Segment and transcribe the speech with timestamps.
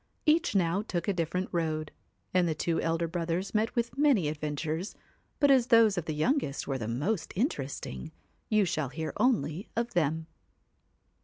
[0.25, 1.91] Each now took a different road,
[2.33, 4.95] and the two elder brothers met with many adventures;
[5.39, 8.11] but as those of the youngest were the most interesting,
[8.49, 10.25] you shall hear only of them.